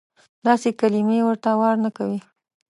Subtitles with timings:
[0.45, 2.19] داسې کلیمې ورته واره نه کوي.